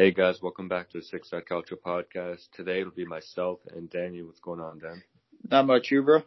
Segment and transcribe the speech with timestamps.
[0.00, 2.50] Hey guys, welcome back to the Six Side Calcio Podcast.
[2.52, 4.22] Today it'll be myself and Danny.
[4.22, 5.02] What's going on, Dan?
[5.50, 6.22] Not much, you bro.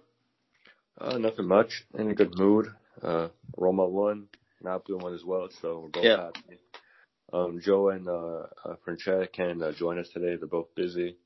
[1.02, 1.84] Uh, nothing much.
[1.98, 2.68] In a good mood.
[3.02, 4.28] Uh, Roma won,
[4.62, 6.18] Napoli won as well, so we're both Yeah.
[6.18, 6.60] happy.
[7.34, 10.36] Um, Joe and uh, uh Francesca can uh, join us today.
[10.36, 11.18] They're both busy.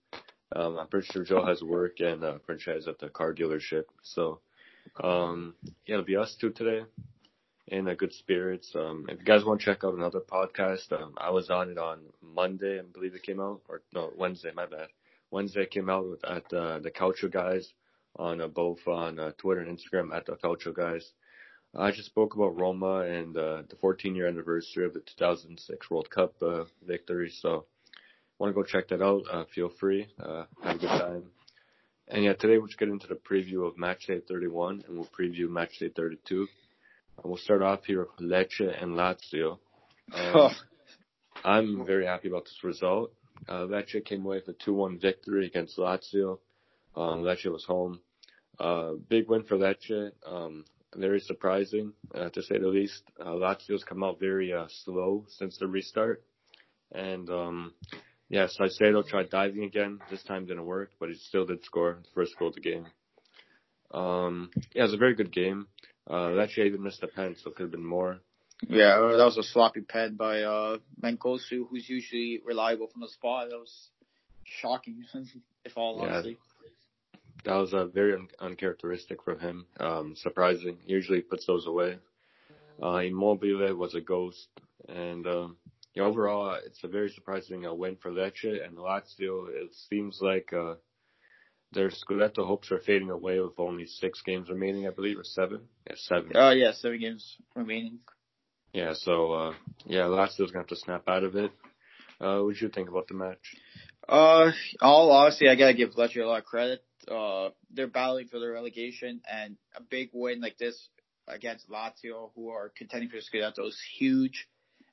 [0.56, 3.88] Um, I'm pretty sure Joe has work and uh, Francesca is at the car dealership.
[4.04, 4.40] So,
[5.04, 5.54] um,
[5.86, 6.86] yeah, it'll be us two today.
[7.70, 8.72] In a good spirits.
[8.76, 11.78] Um, if you guys want to check out another podcast, um, I was on it
[11.78, 14.88] on Monday, I believe it came out, or no, Wednesday, my bad.
[15.32, 17.74] Wednesday came out with, at uh, the Culture Guys
[18.16, 21.12] on uh, both on uh, Twitter and Instagram at the Culture Guys.
[21.76, 26.10] I just spoke about Roma and uh, the 14 year anniversary of the 2006 World
[26.10, 27.30] Cup uh, victory.
[27.42, 27.66] So,
[28.40, 29.24] want to go check that out?
[29.30, 30.08] Uh, feel free.
[30.18, 31.24] Uh, have a good time.
[32.08, 35.10] And yeah, today we'll just get into the preview of Match Day 31, and we'll
[35.20, 36.48] preview Match Day 32.
[37.24, 39.60] We'll start off here with Lecce and Lazio.
[40.14, 40.52] Um,
[41.44, 43.12] I'm very happy about this result.
[43.48, 46.40] Uh, Lecce came away with a 2-1 victory against Lazio.
[46.96, 48.00] Um, Lecce was home.
[48.60, 50.12] Uh, big win for Lecce.
[50.26, 53.04] Um, very surprising, uh, to say the least.
[53.20, 56.24] Uh, Lazio's come out very uh, slow since the restart.
[56.92, 57.74] And um,
[58.30, 60.00] yeah, Caicedo tried diving again.
[60.10, 62.88] This time didn't work, but he still did score the first goal of the game.
[63.92, 65.68] Um, yeah, it was a very good game.
[66.10, 68.20] Uh, Lecce even missed a pen, so it could have been more.
[68.68, 73.50] Yeah, that was a sloppy pen by uh Mancosu, who's usually reliable from the spot.
[73.50, 73.90] That was
[74.44, 75.04] shocking,
[75.66, 76.10] if all Yeah.
[76.10, 76.38] honesty.
[77.46, 79.66] That was uh, very un- uncharacteristic from him.
[79.80, 80.80] Um, surprising.
[80.86, 82.00] Usually puts those away.
[82.82, 84.48] Uh, Immobile was a ghost.
[84.90, 85.58] And, um,
[85.94, 89.48] yeah, overall, uh, it's a very surprising uh, win for Lecce and Lazio.
[89.50, 90.76] It seems like, uh,
[91.74, 95.62] their Scudetto hopes are fading away with only six games remaining, I believe, or seven?
[95.88, 96.36] Yeah, seven.
[96.36, 98.00] Uh, yeah, seven games remaining.
[98.74, 99.54] Yeah, so, uh,
[99.86, 101.52] yeah, Lazio's gonna have to snap out of it.
[102.20, 103.56] Uh, what did you think about the match?
[104.08, 104.52] Uh,
[104.82, 106.84] all honesty, I gotta give Lecce a lot of credit.
[107.08, 110.90] Uh, they're battling for the relegation, and a big win like this
[111.28, 114.48] against Lazio, who are contending for the Scudetto, is huge,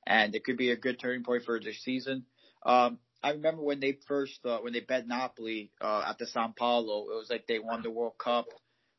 [0.07, 2.25] and it could be a good turning point for their season.
[2.65, 6.53] Um, I remember when they first, uh, when they bet Napoli uh, at the San
[6.53, 8.47] Paolo, it was like they won the World Cup.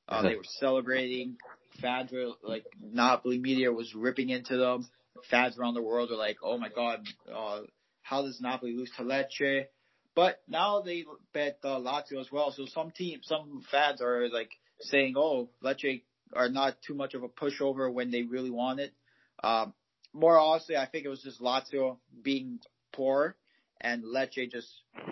[0.09, 1.37] Uh, they were celebrating.
[1.79, 4.87] Fans were like, Napoli media was ripping into them.
[5.29, 7.61] Fans around the world were like, "Oh my God, uh,
[8.01, 9.65] how does Napoli lose to Lecce?"
[10.15, 12.51] But now they bet uh, Lazio as well.
[12.51, 14.49] So some teams, some fans are like
[14.81, 16.01] saying, "Oh, Lecce
[16.33, 18.93] are not too much of a pushover when they really want it."
[19.43, 19.73] Um,
[20.13, 22.59] more honestly, I think it was just Lazio being
[22.91, 23.35] poor
[23.85, 24.67] and Lecce just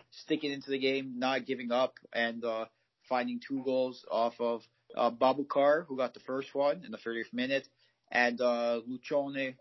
[0.10, 2.66] sticking into the game, not giving up, and uh,
[3.08, 4.64] finding two goals off of
[4.98, 7.68] uh, Babacar, who got the first one in the 30th minute,
[8.12, 9.54] and uh, Lucioni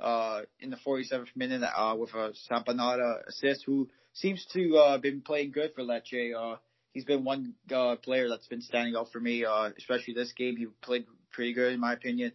[0.00, 5.20] uh, in the 47th minute uh, with a Saponara assist, who seems to uh, been
[5.20, 6.34] playing good for Lecce.
[6.34, 6.56] Uh,
[6.92, 10.56] he's been one uh, player that's been standing out for me, uh, especially this game.
[10.56, 12.32] He played pretty good in my opinion,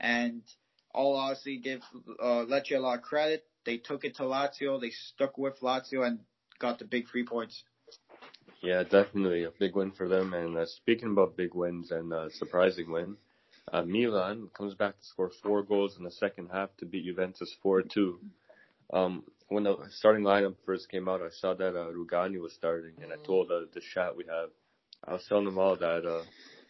[0.00, 0.42] and
[0.92, 1.82] all honestly, give
[2.20, 3.44] uh, Lecce a lot of credit.
[3.68, 6.20] They took it to Lazio, they stuck with Lazio, and
[6.58, 7.64] got the big three points.
[8.62, 10.32] Yeah, definitely a big win for them.
[10.32, 13.18] And uh, speaking about big wins and uh, surprising win,
[13.70, 17.54] uh, Milan comes back to score four goals in the second half to beat Juventus
[17.62, 18.14] 4-2.
[18.94, 22.94] Um, when the starting lineup first came out, I saw that uh, Rugani was starting,
[23.02, 24.48] and I told uh, the chat we have,
[25.04, 26.22] I was telling them all that uh,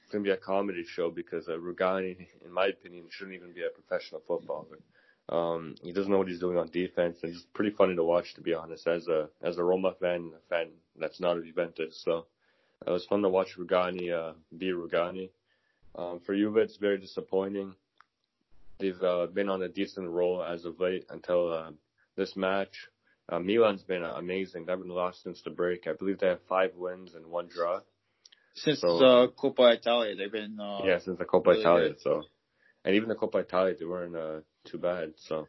[0.03, 3.63] it's gonna be a comedy show because uh, Rugani, in my opinion, shouldn't even be
[3.63, 4.81] a professional footballer.
[5.29, 8.35] Um, he doesn't know what he's doing on defense, and it's pretty funny to watch,
[8.35, 10.69] to be honest, as a as a Roma fan, a fan
[10.99, 12.01] that's not a Juventus.
[12.05, 12.27] So
[12.87, 15.31] it was fun to watch Rugani uh, be Rugani.
[15.97, 17.75] Um, for Juve, it's very disappointing.
[18.79, 21.71] They've uh, been on a decent roll as of late until uh,
[22.17, 22.89] this match.
[23.29, 24.65] Uh, Milan's been uh, amazing.
[24.65, 25.87] They haven't lost since the break.
[25.87, 27.81] I believe they have five wins and one draw.
[28.55, 31.89] Since So- uh, Coppa Italia, they've been uh, yeah, since the Coppa really Italia.
[31.91, 32.01] good.
[32.01, 32.23] So,
[32.85, 35.13] and even the Coppa Italia, they weren't uh, too bad.
[35.17, 35.49] So,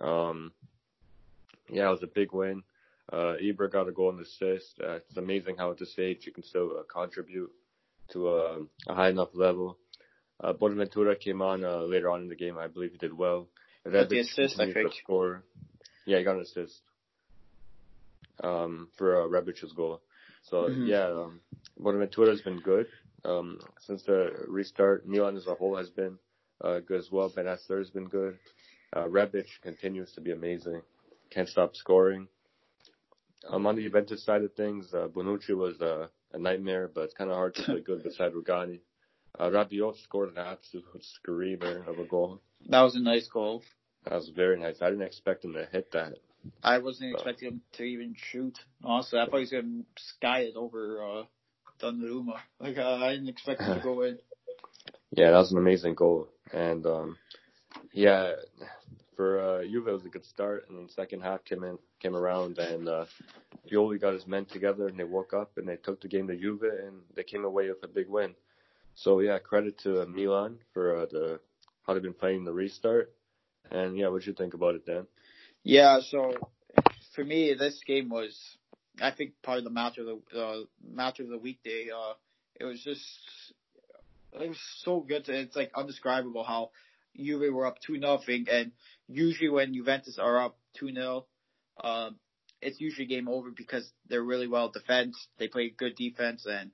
[0.00, 0.52] um,
[1.68, 2.62] yeah, it was a big win.
[3.12, 4.80] Uh, Ibra got a goal and assist.
[4.82, 7.50] Uh, it's amazing how at this age you can still uh, contribute
[8.12, 9.78] to a, a high enough level.
[10.42, 12.58] Uh, Bonaventura came on uh, later on in the game.
[12.58, 13.48] I believe he did well.
[13.90, 14.92] Got the assist, I think.
[15.02, 15.42] Score.
[16.06, 16.80] Yeah, he got an assist
[18.42, 20.00] um, for uh, Rebic's goal.
[20.42, 20.86] So Mhm.
[20.88, 21.40] yeah, um,
[21.78, 22.86] Bonaventura's been good
[23.24, 25.06] um, since the restart.
[25.06, 26.18] Milan as a whole has been
[26.62, 27.30] uh, good as well.
[27.30, 28.38] Bennacer has been good.
[28.94, 30.82] Uh, Rebic continues to be amazing.
[31.30, 32.28] Can't stop scoring.
[33.48, 37.14] Um, on the Juventus side of things, uh, Bonucci was uh, a nightmare, but it's
[37.14, 38.80] kind of hard to play good beside Rugani.
[39.38, 42.40] Uh, Rabiot scored an absolute screamer of a goal.
[42.68, 43.62] that was a nice goal.
[44.04, 44.76] That was very nice.
[44.80, 46.14] I didn't expect him to hit that.
[46.62, 48.58] I wasn't expecting him to even shoot.
[48.84, 51.22] Honestly, I thought he was gonna sky it over uh,
[51.82, 52.36] Donnarumma.
[52.60, 54.18] Like uh, I didn't expect him to go in.
[55.16, 57.16] Yeah, that was an amazing goal, and um,
[57.92, 58.32] yeah,
[59.16, 62.16] for uh, Juve it was a good start, and then second half came in, came
[62.16, 63.04] around, and uh,
[63.70, 66.36] Pioli got his men together, and they woke up and they took the game to
[66.36, 68.34] Juve, and they came away with a big win.
[68.94, 71.40] So yeah, credit to Milan for uh, the
[71.86, 73.12] how they've been playing the restart,
[73.70, 75.06] and yeah, what you think about it, Dan?
[75.62, 76.34] Yeah, so
[77.14, 78.38] for me, this game was,
[79.00, 80.60] I think, part of the match of the uh,
[80.92, 81.88] match of the weekday.
[81.94, 82.14] Uh,
[82.58, 83.02] it was just,
[84.34, 85.28] it was so good.
[85.28, 86.70] It's like undescribable how
[87.16, 88.72] Juve were up two nothing, and
[89.08, 91.26] usually when Juventus are up two 0
[91.82, 92.16] um,
[92.60, 95.28] it's usually game over because they're really well defense.
[95.38, 96.70] They play good defense, and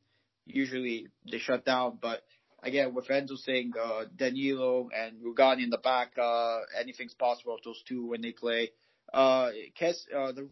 [0.46, 1.98] usually they shut down.
[2.00, 2.22] But
[2.62, 7.64] again, with Enzo saying uh, Danilo and Rugani in the back, uh, anything's possible with
[7.64, 8.70] those two when they play.
[9.12, 10.48] Uh, Kes, uh, the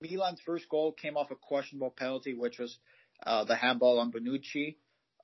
[0.00, 2.78] Milan's first goal came off a questionable penalty, which was
[3.26, 4.76] uh, the handball on Bonucci.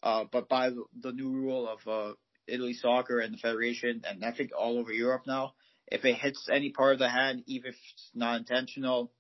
[0.02, 2.14] Uh, but by the new rule of uh,
[2.46, 5.54] Italy soccer and the federation, and I think all over Europe now,
[5.88, 9.10] if it hits any part of the hand, even if it's not intentional,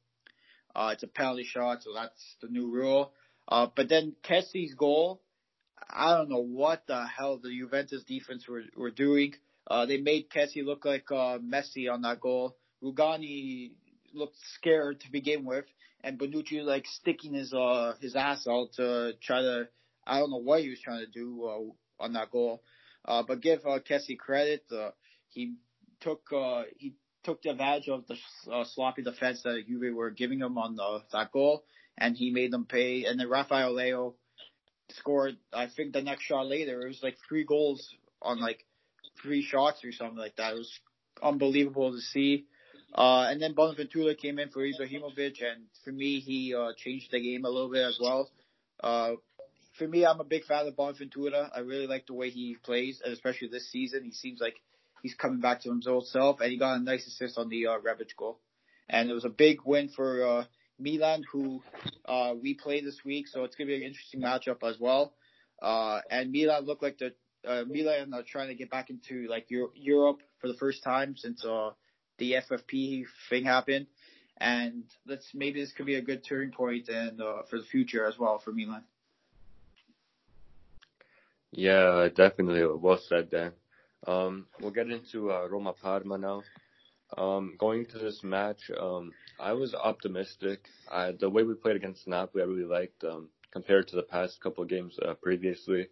[0.74, 1.82] uh, it's a penalty shot.
[1.82, 3.12] So that's the new rule.
[3.48, 5.22] Uh, but then Kessie's goal,
[5.90, 9.34] I don't know what the hell the Juventus defense were, were doing.
[9.66, 12.56] Uh, they made Kessie look like uh, Messi on that goal.
[12.82, 13.72] Rugani
[14.14, 15.66] looked scared to begin with,
[16.02, 19.68] and Bonucci like sticking his uh his ass out to try to
[20.08, 22.62] I don't know what he was trying to do uh, on that goal.
[23.04, 24.64] Uh, but give uh, Kessie credit.
[24.70, 24.90] Uh,
[25.28, 25.54] he
[26.00, 26.94] took uh, he
[27.24, 28.16] took advantage of the
[28.52, 31.64] uh, sloppy defense that Juve were giving him on the, that goal,
[31.96, 33.04] and he made them pay.
[33.04, 34.14] And then Rafael Leao
[34.90, 35.36] scored.
[35.52, 38.64] I think the next shot later, it was like three goals on like
[39.22, 40.54] three shots or something like that.
[40.54, 40.80] It was
[41.22, 42.46] unbelievable to see.
[42.94, 47.20] Uh, and then Bonaventura came in for Ibrahimovic, and for me, he uh, changed the
[47.20, 48.30] game a little bit as well.
[48.82, 49.12] Uh,
[49.78, 51.50] for me, I'm a big fan of Bonaventura.
[51.54, 54.04] I really like the way he plays, and especially this season.
[54.04, 54.56] He seems like
[55.02, 57.66] he's coming back to his old self, and he got a nice assist on the
[57.66, 58.40] uh, Rebic goal.
[58.88, 60.44] And it was a big win for uh,
[60.78, 61.62] Milan, who
[62.06, 65.12] uh, we play this week, so it's going to be an interesting matchup as well.
[65.60, 67.12] Uh, and Milan look like the
[67.46, 71.16] uh, Milan are trying to get back into like Euro- Europe for the first time
[71.16, 71.70] since uh,
[72.18, 73.86] the FFP thing happened.
[74.40, 78.06] And let's maybe this could be a good turning point and uh, for the future
[78.06, 78.84] as well for Milan.
[81.52, 82.64] Yeah, definitely.
[82.66, 83.52] Well said, Dan.
[84.06, 86.42] Um, we'll get into uh, Roma Parma now.
[87.16, 90.68] Um, going to this match, um, I was optimistic.
[90.90, 94.40] I, the way we played against Napoli, I really liked um, compared to the past
[94.42, 95.88] couple of games uh, previously.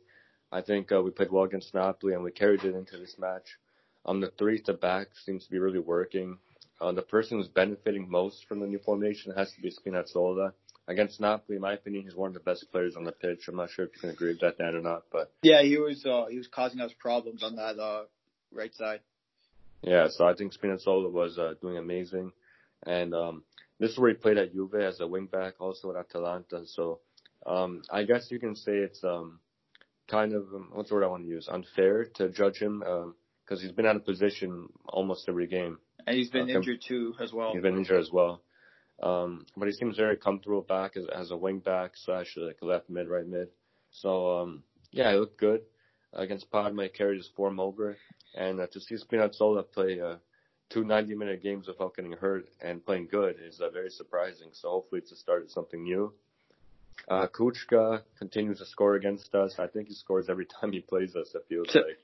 [0.52, 3.56] I think uh, we played well against Napoli and we carried it into this match.
[4.04, 6.38] Um, the three to back seems to be really working.
[6.80, 10.52] Uh, the person who's benefiting most from the new formation has to be Spinazzola.
[10.88, 13.48] Against Napoli, in my opinion, he's one of the best players on the pitch.
[13.48, 15.78] I'm not sure if you can agree with that, Dan, or not, but yeah, he
[15.78, 18.04] was uh, he was causing us problems on that uh,
[18.52, 19.00] right side.
[19.82, 22.32] Yeah, so I think Spinazzola was uh, doing amazing,
[22.86, 23.42] and um,
[23.80, 26.62] this is where he played at Juve as a wingback, also at Atalanta.
[26.66, 27.00] So
[27.44, 29.40] um, I guess you can say it's um,
[30.08, 31.49] kind of um, what's the word I want to use?
[31.49, 35.78] Unfair to judge him because um, he's been out of position almost every game.
[36.06, 37.52] And he's been uh, injured too as well.
[37.52, 38.40] He's been injured as well.
[39.02, 42.88] Um, but he seems very comfortable back as, as a wing back slash like left
[42.88, 43.48] mid, right mid.
[43.90, 45.62] So um, yeah, he looked good
[46.12, 46.84] against Parma.
[46.84, 47.96] He carried his form over,
[48.34, 50.16] and uh, to see Spinazzola play uh,
[50.70, 54.48] two 90-minute games without getting hurt and playing good is uh, very surprising.
[54.52, 56.12] So hopefully it's a start of something new.
[57.08, 59.54] Uh, Kucka continues to score against us.
[59.58, 61.34] I think he scores every time he plays us.
[61.34, 61.98] It feels like.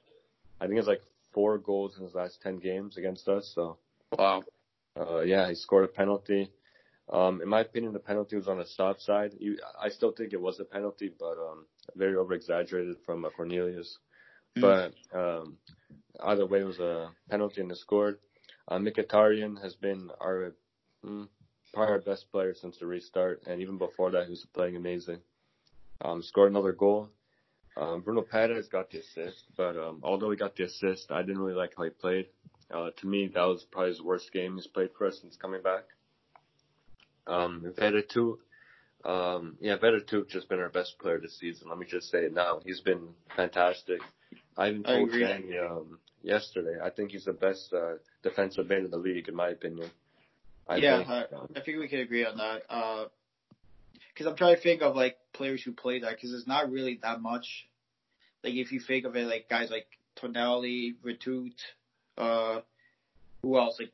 [0.61, 3.51] I think it's like four goals in his last ten games against us.
[3.55, 3.79] So.
[4.17, 4.45] Wow.
[4.99, 6.51] Uh, yeah, he scored a penalty.
[7.11, 9.35] Um, in my opinion, the penalty was on the soft side.
[9.39, 11.67] You, I still think it was a penalty, but um,
[11.97, 13.99] very over exaggerated from uh, Cornelius.
[14.57, 14.61] Mm.
[15.13, 15.57] But um,
[16.23, 18.19] either way, it was a penalty and they scored.
[18.69, 20.55] Uh, Mkhitaryan has been our
[21.05, 21.29] mm,
[21.75, 25.19] probably our best player since the restart, and even before that, he was playing amazing.
[26.01, 27.11] Um, scored another goal.
[27.77, 31.41] Um, Bruno Peres got the assist, but um, although he got the assist, I didn't
[31.41, 32.27] really like how he played.
[32.71, 35.63] Uh, to me, that was probably his worst game he's played for us since coming
[35.63, 35.85] back.
[37.27, 38.39] Um, Veretout,
[39.05, 41.69] um, yeah, Veretout just been our best player this season.
[41.69, 42.61] Let me just say it now.
[42.65, 44.01] He's been fantastic.
[44.57, 48.91] I even told Danny, um, yesterday, I think he's the best, uh, defensive man in
[48.91, 49.91] the league, in my opinion.
[50.69, 52.63] I yeah, think, I, um, I think we can agree on that.
[52.69, 53.05] Uh,
[54.17, 57.01] cause I'm trying to think of like players who play that, cause it's not really
[57.03, 57.67] that much.
[58.45, 59.87] Like if you think of it, like guys like
[60.17, 61.53] Tonali, Veretout,
[62.19, 62.61] uh,
[63.43, 63.79] who else?
[63.81, 63.93] Like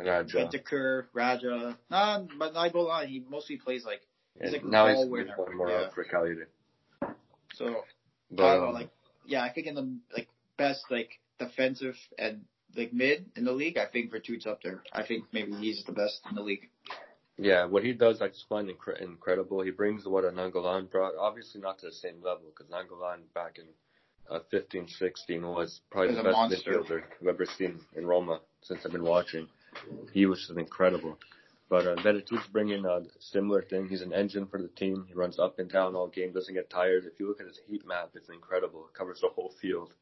[0.00, 0.34] Radja.
[0.44, 1.76] Whitaker, Radja.
[1.90, 4.00] Nah, but Nainggolan, he mostly plays like
[4.40, 5.34] he's like now he's winner.
[5.36, 5.88] one more Yeah.
[5.94, 6.46] for Cagliari.
[7.54, 7.84] So
[8.30, 8.90] But I don't know, um, like
[9.24, 12.44] yeah, I think in the like best like defensive and
[12.76, 14.82] like mid in the league, I think Veretout's up there.
[14.92, 16.68] I think maybe he's the best in the league.
[17.38, 19.60] Yeah, what he does, I just find incre- incredible.
[19.60, 21.14] He brings what Nainggolan brought.
[21.18, 23.66] Obviously, not to the same level because Nainggolan back in
[24.34, 28.92] uh, 15, 16 was probably the best midfielder I've ever seen in Roma since I've
[28.92, 29.48] been watching.
[30.12, 31.18] He was just incredible.
[31.68, 33.88] But uh, Veretout's bringing a similar thing.
[33.88, 35.04] He's an engine for the team.
[35.08, 37.04] He runs up and down all game, doesn't get tired.
[37.04, 38.86] If you look at his heat map, it's incredible.
[38.86, 39.92] It covers the whole field.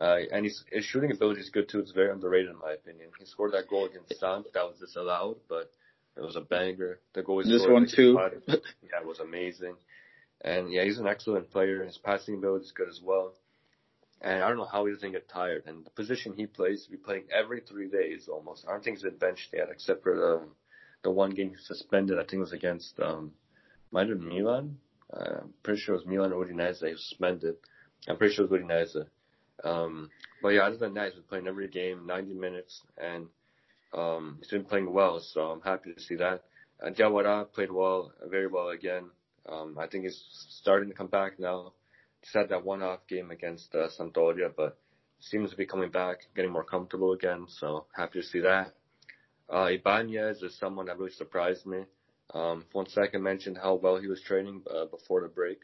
[0.00, 1.80] Uh, and his, his shooting ability is good too.
[1.80, 3.10] It's very underrated in my opinion.
[3.18, 5.70] He scored that goal against Samp that was disallowed, but
[6.16, 7.00] it was a banger.
[7.14, 8.14] The goal he This scored one too.
[8.82, 9.74] Yeah, it was amazing.
[10.40, 11.84] And yeah, he's an excellent player.
[11.84, 13.34] His passing ability is good as well.
[14.22, 15.64] And I don't know how he doesn't get tired.
[15.66, 18.64] And the position he plays, he be playing every three days almost.
[18.66, 20.42] I don't think he's been benched yet, except for the
[21.02, 22.18] the one game he suspended.
[22.18, 23.32] I think it was against um,
[23.90, 24.78] might have been Milan.
[25.12, 26.88] Uh, I'm pretty sure it was Milan or Udinese.
[26.88, 27.56] He suspended.
[28.08, 29.06] I'm pretty sure it was Udinese.
[29.64, 30.10] Um,
[30.40, 33.26] but yeah, other than that, he's been playing every game, 90 minutes, and
[33.92, 35.20] um, he's been playing well.
[35.20, 36.42] So I'm happy to see that.
[36.82, 39.04] Uh, Diawara played well, very well again.
[39.48, 40.24] Um, I think he's
[40.60, 41.72] starting to come back now.
[42.22, 44.78] Just had that one-off game against uh, Sampdoria, but
[45.20, 47.46] seems to be coming back, getting more comfortable again.
[47.48, 48.74] So happy to see that.
[49.52, 51.84] Uh, Ibanez is someone that really surprised me.
[52.34, 55.58] Um, Fonseca mentioned how well he was training uh, before the break,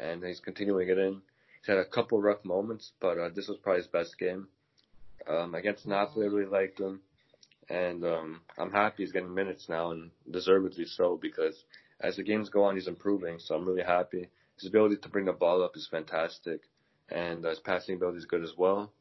[0.00, 1.22] and he's continuing it in.
[1.60, 4.48] He's had a couple rough moments, but uh, this was probably his best game.
[5.28, 7.00] Um, against Napoli, I really liked him,
[7.68, 11.62] and um, I'm happy he's getting minutes now, and deservedly so, because
[12.00, 13.38] as the games go on, he's improving.
[13.38, 14.28] So I'm really happy.
[14.60, 16.62] His ability to bring the ball up is fantastic,
[17.08, 18.92] and uh, his passing ability is good as well.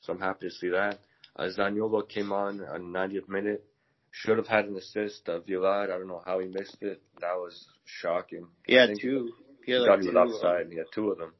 [0.00, 0.98] So I'm happy to see that.
[1.36, 3.64] Uh, Zaniolo came on on the 90th minute.
[4.10, 5.28] Should have had an assist.
[5.28, 7.00] Uh, Villar, I don't know how he missed it.
[7.20, 8.46] That was shocking.
[8.66, 9.32] He had two.
[9.64, 10.16] He had like two.
[10.16, 10.68] offside.
[10.70, 11.34] He had two of them.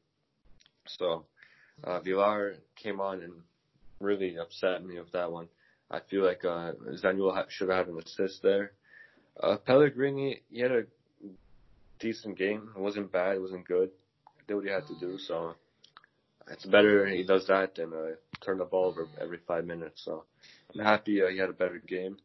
[0.87, 1.25] So
[1.83, 3.33] uh, Villar came on and
[3.99, 5.47] really upset me with that one.
[5.91, 6.73] I feel like uh,
[7.03, 8.73] Zaniolo ha- should have had an assist there.
[9.41, 10.83] Uh, Pellegrini, he had a
[11.99, 12.69] decent game.
[12.75, 13.35] It wasn't bad.
[13.35, 13.89] It wasn't good.
[14.47, 15.17] Did what he had to do.
[15.17, 15.55] So
[16.49, 20.03] it's better he does that than uh, turn the ball over every five minutes.
[20.03, 20.23] So
[20.73, 22.17] I'm happy uh, he had a better game.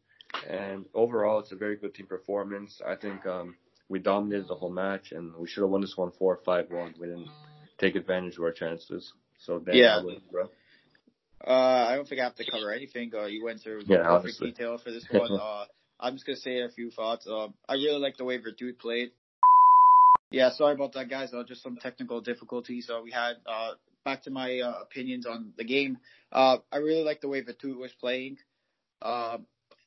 [0.49, 2.81] And overall, it's a very good team performance.
[2.85, 3.57] I think um,
[3.89, 6.95] we dominated the whole match, and we should have won this one four five one.
[6.99, 7.29] We didn't
[7.79, 9.13] take advantage of our chances.
[9.39, 10.01] So Dan, Yeah.
[10.33, 10.51] bro.
[11.47, 13.13] Uh, I don't think I have to cover anything.
[13.15, 14.51] Uh, you went through Yeah, perfect honestly.
[14.53, 15.33] detail for this one.
[15.33, 15.67] uh,
[16.01, 17.27] I'm just gonna say a few thoughts.
[17.31, 19.13] Um, I really like the way Veretout played.
[20.35, 21.33] Yeah, sorry about that, guys.
[21.33, 23.35] Uh, just some technical difficulties uh, we had.
[23.47, 23.75] Uh,
[24.05, 25.99] back to my uh, opinions on the game.
[26.33, 28.39] Uh, I really like the way Veretout was playing.
[29.01, 29.39] Uh,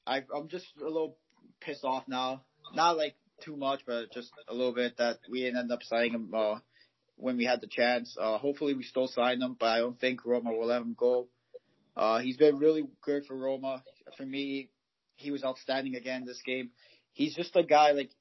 [0.05, 1.17] I, I'm just a little
[1.59, 2.43] pissed off now.
[2.73, 6.13] Not like too much, but just a little bit that we didn't end up signing
[6.13, 6.59] him uh,
[7.17, 8.15] when we had the chance.
[8.17, 11.27] Uh, hopefully, we still sign him, but I don't think Roma will let him go.
[11.97, 13.83] Uh, he's been really good for Roma.
[14.15, 14.69] For me,
[15.17, 16.69] he was outstanding again this game.
[17.17, 18.11] He's just a guy like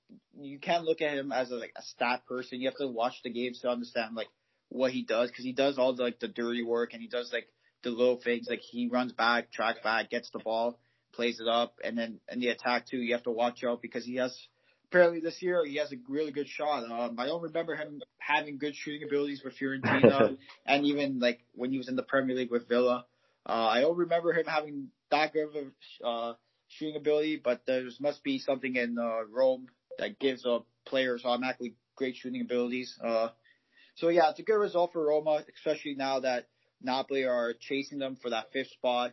[0.40, 2.62] you can't look at him as a, like a stat person.
[2.62, 4.28] You have to watch the games to understand like
[4.70, 7.30] what he does because he does all the, like the dirty work and he does
[7.30, 7.46] like
[7.82, 10.78] the little things like he runs back, tracks back, gets the ball,
[11.12, 12.96] plays it up, and then in the attack too.
[12.96, 14.34] You have to watch out because he has
[14.88, 16.90] apparently this year he has a really good shot.
[16.90, 21.70] Um, I don't remember him having good shooting abilities with Fiorentina and even like when
[21.70, 23.04] he was in the Premier League with Villa.
[23.44, 25.54] Uh, I don't remember him having that good of
[26.02, 26.34] a uh,
[26.68, 29.66] shooting ability, but there must be something in uh, Rome
[29.98, 32.98] that gives uh, players automatically great shooting abilities.
[33.02, 33.28] Uh,
[33.96, 36.48] so yeah, it's a good result for Roma, especially now that
[36.82, 39.12] Napoli are chasing them for that fifth spot,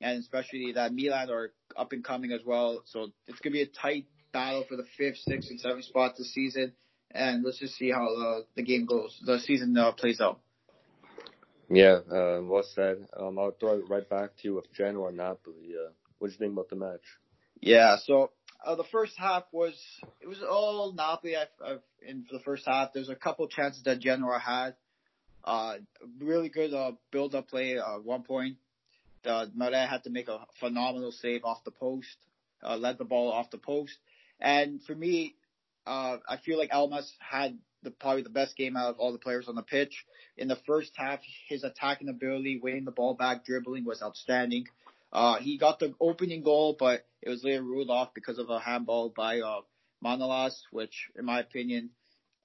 [0.00, 2.82] and especially that Milan are up and coming as well.
[2.86, 6.32] So it's gonna be a tight battle for the fifth, sixth, and seventh spot this
[6.32, 6.72] season.
[7.10, 10.40] And let's just see how uh, the game goes, the season uh, plays out.
[11.68, 13.06] Yeah, uh, well said.
[13.16, 15.74] Um, I'll throw it right back to you with Genoa Napoli.
[15.74, 15.90] Uh,
[16.20, 17.00] what do you think about the match?
[17.60, 18.30] Yeah, so
[18.64, 19.74] uh, the first half was
[20.20, 21.34] it was all Napoli.
[21.36, 24.74] I, I, in the first half, there's a couple chances that Genoa had.
[25.42, 25.76] Uh,
[26.18, 27.78] really good uh, build-up play.
[27.78, 28.56] Uh, one point,
[29.24, 32.16] uh, Meret had to make a phenomenal save off the post.
[32.62, 33.96] Uh, led the ball off the post,
[34.38, 35.34] and for me,
[35.86, 39.18] uh, I feel like Elmas had the probably the best game out of all the
[39.18, 40.04] players on the pitch.
[40.36, 44.66] In the first half, his attacking ability, winning the ball back, dribbling was outstanding.
[45.12, 48.60] Uh, he got the opening goal, but it was later ruled off because of a
[48.60, 49.60] handball by uh,
[50.04, 51.90] Manolas, which, in my opinion,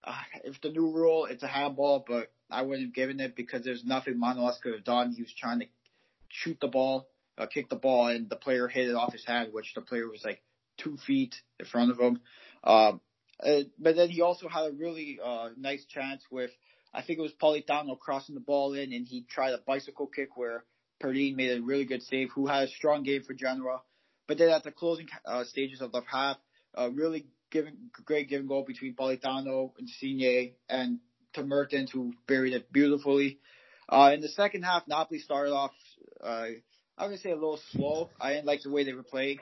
[0.03, 3.63] uh, if the new rule, it's a handball, but I wouldn't have given it because
[3.63, 5.11] there's nothing Manolas could have done.
[5.11, 5.67] He was trying to
[6.29, 7.07] shoot the ball
[7.37, 10.07] uh, kicked the ball and the player hit it off his hand, which the player
[10.07, 10.41] was like
[10.77, 12.19] two feet in front of him.
[12.63, 13.01] Um,
[13.43, 16.51] uh, but then he also had a really uh, nice chance with,
[16.93, 20.37] I think it was Politano crossing the ball in, and he tried a bicycle kick
[20.37, 20.63] where
[21.05, 23.81] Perin made a really good save, who had a strong game for Genoa.
[24.27, 26.37] But then at the closing uh, stages of the half,
[26.75, 30.99] uh, really giving great giving goal between Politano and Insigne and
[31.33, 33.39] to Mertens, who buried it beautifully.
[33.87, 35.71] Uh, in the second half, Napoli started off,
[36.23, 36.47] uh,
[36.97, 38.09] I'm gonna say a little slow.
[38.19, 39.39] I didn't like the way they were playing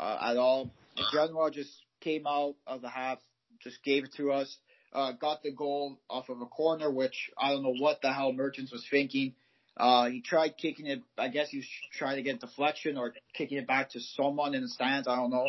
[0.00, 0.70] uh, at all.
[1.12, 1.70] Genoa just
[2.00, 3.18] came out of the half,
[3.60, 4.56] just gave it to us.
[4.92, 8.32] Uh, got the goal off of a corner, which I don't know what the hell
[8.32, 9.34] Mertens was thinking.
[9.76, 11.02] Uh, he tried kicking it.
[11.18, 14.62] I guess he was trying to get deflection or kicking it back to someone in
[14.62, 15.08] the stands.
[15.08, 15.48] I don't know.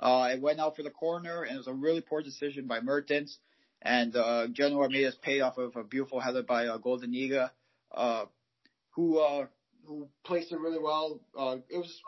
[0.00, 2.80] Uh, it went out for the corner, and it was a really poor decision by
[2.80, 3.38] Mertens.
[3.82, 7.50] And uh, Genoa made us pay off of a beautiful header by uh, Goldaniga,
[7.94, 8.24] uh,
[8.90, 9.46] who uh,
[9.86, 11.20] who placed it really well.
[11.38, 12.00] Uh, it was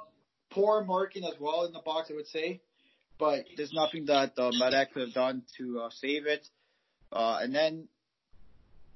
[0.51, 2.61] poor marking as well in the box, I would say,
[3.19, 6.49] but there's nothing that uh, Meret could have done to uh, save it.
[7.13, 7.89] Uh, and then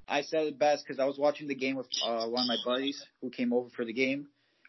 [0.09, 2.57] I said it best because I was watching the game with uh, one of my
[2.65, 4.27] buddies who came over for the game,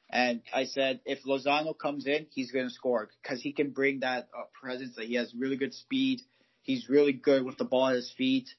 [0.09, 4.01] and I said if Lozano comes in, he's going to score because he can bring
[4.01, 4.95] that uh, presence.
[4.95, 6.21] That he has really good speed.
[6.61, 8.49] He's really good with the ball at his feet,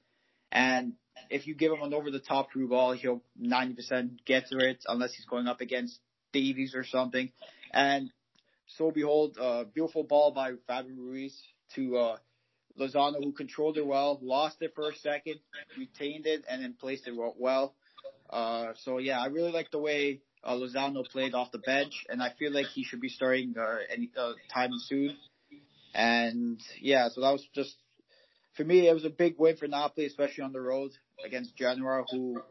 [0.53, 0.95] and
[1.31, 4.85] if you give him an over the top through ball, he'll 90% get to it
[4.87, 5.99] unless he's going up against
[6.33, 7.31] Davies or something.
[7.73, 8.11] And
[8.67, 11.41] so behold, uh, beautiful ball by Fabian Ruiz
[11.75, 12.17] to uh,
[12.79, 15.37] Lozano, who controlled it well, lost it for a second,
[15.79, 17.75] retained it, and then placed it well.
[18.31, 22.23] Uh, so yeah, I really like the way uh, Lozano played off the bench, and
[22.23, 25.17] I feel like he should be starting uh, any uh, time soon.
[25.95, 27.77] And yeah, so that was just
[28.55, 28.89] for me.
[28.89, 30.91] It was a big win for Napoli, especially on the road
[31.25, 32.43] against Genoa, who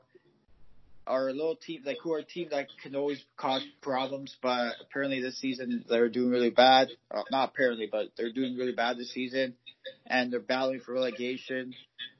[1.05, 4.73] are a little team like who are a team that can always cause problems, but
[4.81, 6.89] apparently this season they're doing really bad.
[7.11, 9.55] Uh, not apparently, but they're doing really bad this season,
[10.05, 11.73] and they're battling for relegation.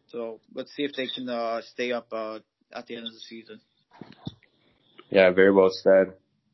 [0.08, 2.39] So let's see if they can uh, stay up uh,
[2.74, 3.60] at the end of the season.
[5.10, 6.13] Yeah, very well said.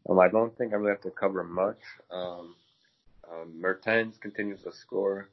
[0.09, 1.79] Um, I don't think I really have to cover much.
[2.11, 2.55] Um,
[3.31, 5.29] um, Mertens continues to score.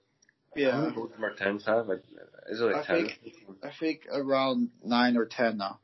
[0.54, 0.72] Yeah.
[0.72, 1.88] How many goals does Mertens have?
[2.48, 3.06] Is it like I 10?
[3.06, 5.78] think I think around nine or ten now.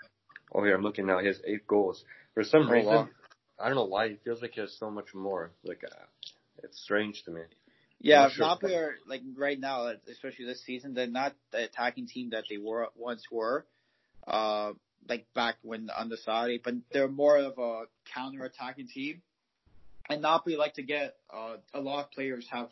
[0.54, 1.18] Oh, here, I'm looking now.
[1.18, 2.04] He has eight goals.
[2.34, 3.08] For some Oh, reason, wow.
[3.58, 5.52] I don't know why, he feels like he has so much more.
[5.64, 6.04] Like, uh,
[6.62, 7.42] it's strange to me.
[8.00, 8.46] Yeah, not sure.
[8.46, 12.58] Napoli are like right now, especially this season, they're not the attacking team that they
[12.58, 13.64] were once were.
[14.26, 14.72] Uh,
[15.08, 17.84] like back when under Sarri, but they're more of a
[18.14, 19.22] counter-attacking team.
[20.08, 22.68] And Napoli like to get uh, a lot of players have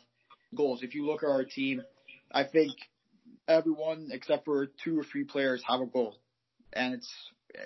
[0.55, 0.83] goals.
[0.83, 1.81] If you look at our team,
[2.31, 2.75] I think
[3.47, 6.15] everyone except for two or three players have a goal,
[6.73, 7.11] and it's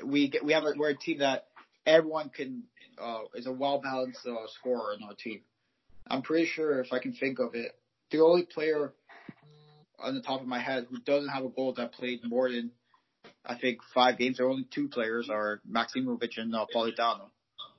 [0.04, 1.48] we get, we have a, we're a team that
[1.86, 2.63] everyone can
[3.02, 5.41] uh, is a well balanced uh, scorer in our team.
[6.08, 7.76] I'm pretty sure if I can think of it,
[8.12, 8.93] the only player
[10.00, 12.71] on the top of my head who doesn't have a goal that played more than
[13.45, 14.38] I think five games.
[14.38, 17.30] There are only two players are Maksimovic and uh, Politano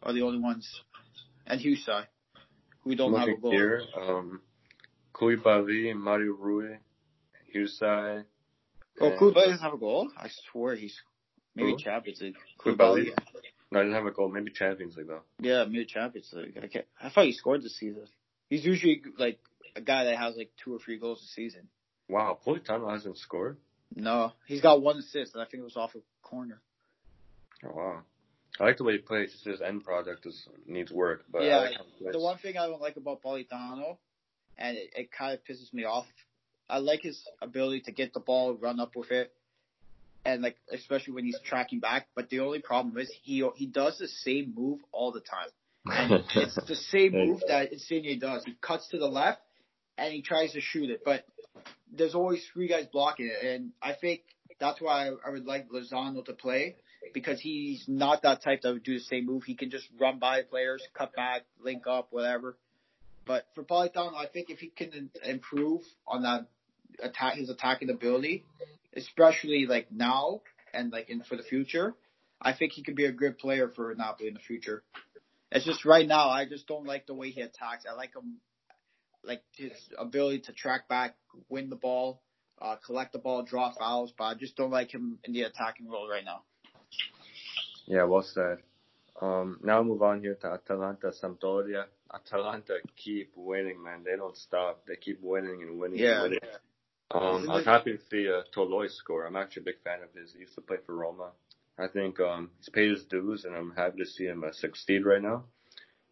[0.02, 0.68] are the only ones,
[1.46, 2.06] and Hysaj
[2.82, 3.50] who don't have a Looking goal.
[3.50, 4.40] here, um,
[5.12, 6.76] Koulibaly, Mario Rui,
[7.54, 8.24] Hysaj.
[9.00, 10.10] Oh, Koulibaly doesn't have a goal.
[10.16, 10.96] I swear he's
[11.56, 11.78] maybe Who?
[11.78, 12.36] Champions League.
[12.58, 13.06] Koulibaly?
[13.72, 14.28] No, I didn't have a goal.
[14.28, 15.22] Maybe Champions League though.
[15.40, 16.58] Yeah, maybe Champions League.
[16.62, 18.04] I, can't, I thought he scored this season.
[18.48, 19.40] He's usually like
[19.74, 21.68] a guy that has like two or three goals a season.
[22.08, 23.56] Wow, Politano hasn't scored.
[23.94, 26.60] No, he's got one assist, and I think it was off a corner.
[27.64, 28.02] Oh wow.
[28.60, 29.32] I like the way he plays.
[29.32, 32.12] Just his end product is needs work, but Yeah, like how he plays.
[32.12, 33.96] The one thing I don't like about Politano,
[34.56, 36.06] and it, it kind of pisses me off,
[36.68, 39.32] I like his ability to get the ball, run up with it,
[40.26, 42.08] and like especially when he's tracking back.
[42.14, 45.48] But the only problem is he he does the same move all the time,
[45.86, 48.44] and it's the same move that Insigne does.
[48.44, 49.40] He cuts to the left
[49.96, 51.24] and he tries to shoot it, but
[51.90, 54.20] there's always three guys blocking it, and I think
[54.58, 56.76] that's why I, I would like Lozano to play
[57.14, 59.44] because he's not that type that would do the same move.
[59.44, 62.56] He can just run by players, cut back, link up, whatever.
[63.26, 66.46] But for Politano, I think if he can improve on that
[67.02, 68.44] attack, his attacking ability,
[68.96, 70.40] especially like now
[70.72, 71.94] and like in for the future,
[72.40, 74.82] I think he could be a good player for Napoli in the future.
[75.52, 77.84] It's just right now, I just don't like the way he attacks.
[77.88, 78.38] I like him,
[79.22, 81.14] like his ability to track back,
[81.48, 82.20] win the ball,
[82.60, 85.88] uh, collect the ball, draw fouls, but I just don't like him in the attacking
[85.88, 86.42] role right now.
[87.86, 88.58] Yeah, well said.
[89.20, 91.84] Um, now move on here to Atalanta Sampdoria.
[92.12, 94.02] Atalanta keep winning, man.
[94.04, 94.84] They don't stop.
[94.86, 96.14] They keep winning and winning Yeah.
[96.14, 96.40] and winning.
[97.10, 99.26] Um, I was happy to see uh, Toloi score.
[99.26, 100.32] I'm actually a big fan of his.
[100.32, 101.30] He used to play for Roma.
[101.78, 105.04] I think um, he's paid his dues, and I'm happy to see him uh, succeed
[105.04, 105.44] right now.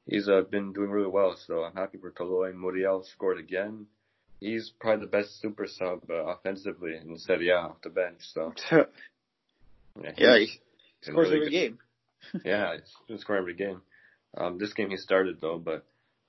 [0.07, 1.37] he's uh, been doing really well.
[1.47, 2.55] So I'm happy for Toloi.
[2.55, 3.87] Muriel scored again.
[4.41, 8.19] He's probably the best super sub uh, offensively in Serie A off the bench.
[8.21, 8.83] So yeah,
[10.17, 10.49] yeah he
[11.01, 11.51] scores really every good.
[11.51, 11.79] game.
[12.45, 13.81] yeah, he's been scoring every game.
[14.37, 15.85] Um, this game he started though, but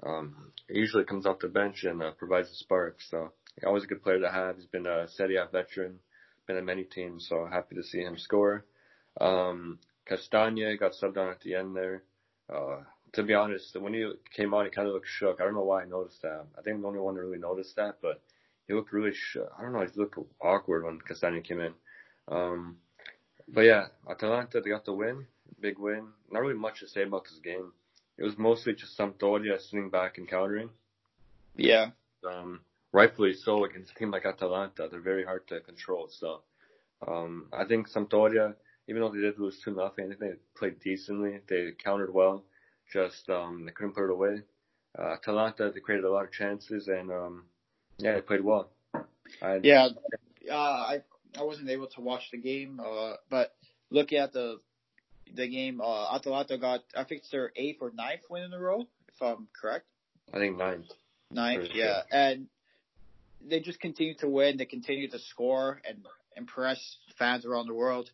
[0.06, 2.98] um, he usually comes off the bench and uh, provides a spark.
[3.10, 3.32] So
[3.64, 4.58] always a good player to have.
[4.58, 6.00] He's been a Serie A veteran,
[6.48, 8.66] been in many teams, so happy to see him score.
[9.20, 12.04] Um, Castagne got subbed on at the end there.
[12.54, 12.82] Uh,
[13.14, 15.40] to be honest, when he came on, he kind of looked shook.
[15.40, 16.46] I don't know why I noticed that.
[16.58, 18.22] I think I'm the only one to really noticed that, but
[18.68, 19.52] he looked really shook.
[19.58, 21.74] I don't know, he looked awkward when Castagne came in.
[22.28, 22.78] Um,
[23.48, 25.28] but yeah, Atalanta, they got the win.
[25.62, 26.08] Big win.
[26.30, 27.72] Not really much to say about this game.
[28.18, 30.70] It was mostly just Sampdoria sitting back and countering.
[31.56, 31.92] Yeah.
[32.28, 32.62] Um,
[32.96, 34.88] rightfully so against a team like Atalanta.
[34.90, 36.08] They're very hard to control.
[36.10, 36.42] So,
[37.06, 38.56] um, I think Sampdoria,
[38.88, 41.42] even though they did lose 2 nothing, I think they played decently.
[41.48, 42.44] They countered well.
[42.92, 44.44] Just, um, they couldn't put it away.
[44.98, 47.44] Uh, Atalanta, they created a lot of chances and, um,
[47.98, 48.70] yeah, they played well.
[49.42, 49.90] I, yeah.
[50.50, 51.02] Uh, I,
[51.38, 53.56] I wasn't able to watch the game, uh, but
[53.90, 54.60] looking at the
[55.34, 58.60] the game, uh, Atalanta got I think it's their eighth or ninth win in a
[58.60, 59.86] row, if I'm correct.
[60.34, 60.86] I think ninth.
[61.32, 62.48] Ninth, yeah, and
[63.50, 64.58] they just continue to win.
[64.58, 66.06] They continue to score and
[66.36, 66.80] impress
[67.18, 68.10] fans around the world.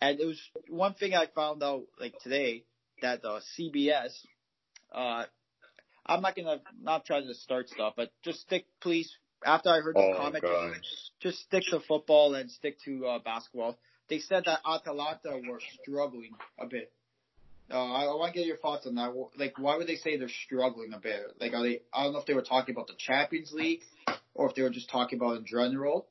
[0.00, 2.64] And it was one thing I found out like today
[3.02, 4.10] that uh, CBS.
[4.92, 5.24] Uh,
[6.06, 9.12] I'm not gonna not try to start stuff, but just stick, please.
[9.44, 10.44] After I heard the oh, comment,
[11.20, 13.78] just stick to football and stick to uh, basketball
[14.08, 16.92] they said that Atalanta were struggling a bit.
[17.70, 19.12] Uh, I, I want to get your thoughts on that.
[19.36, 21.36] Like, why would they say they're struggling a bit?
[21.40, 21.82] Like, are they?
[21.92, 23.82] I don't know if they were talking about the Champions League
[24.34, 26.06] or if they were just talking about in general.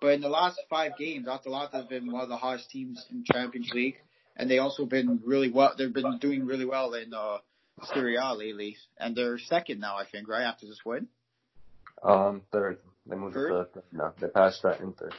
[0.00, 3.24] But in the last five games, Atalanta has been one of the hottest teams in
[3.24, 3.96] Champions League,
[4.36, 5.74] and they also been really well.
[5.76, 7.38] They've been doing really well in uh,
[7.92, 11.08] Serie A lately, and they're second now, I think, right after this win.
[12.02, 12.78] Um, third.
[13.06, 13.66] They moved third?
[13.74, 15.14] to no, they passed that in third.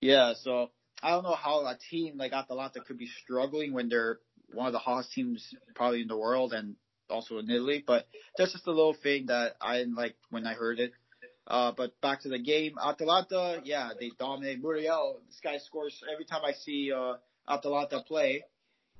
[0.00, 0.70] Yeah, so
[1.02, 4.18] I don't know how a team like Atalanta could be struggling when they're
[4.52, 6.76] one of the hottest teams probably in the world and
[7.08, 7.82] also in Italy.
[7.86, 10.92] But that's just a little thing that I didn't like when I heard it.
[11.46, 14.60] Uh, but back to the game, Atalanta, yeah, they dominate.
[14.60, 17.14] Muriel, this guy scores every time I see uh,
[17.48, 18.44] Atalanta play.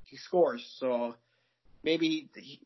[0.04, 0.68] He scores.
[0.80, 1.14] So
[1.84, 2.60] maybe he,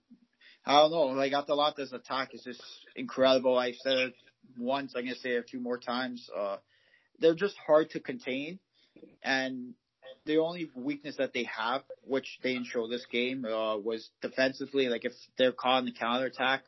[0.64, 1.06] I don't know.
[1.08, 2.62] Like Atalanta's attack is just
[2.96, 3.58] incredible.
[3.58, 4.14] I said it
[4.58, 4.94] once.
[4.96, 6.30] I'm gonna say it a few more times.
[6.34, 6.56] Uh,
[7.20, 8.58] they're just hard to contain
[9.22, 9.74] and
[10.26, 14.88] the only weakness that they have, which they didn't show this game, uh, was defensively.
[14.88, 16.64] Like if they're caught in the counter attack,